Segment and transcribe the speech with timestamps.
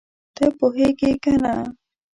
[0.35, 1.53] ته پوهېږې که نه؟